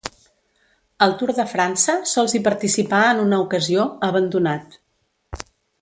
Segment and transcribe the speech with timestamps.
[1.05, 4.81] Al Tour de França sols hi participà en una ocasió, abandonat.